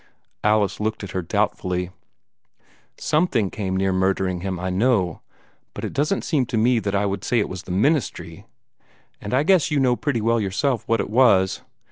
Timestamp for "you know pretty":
9.69-10.19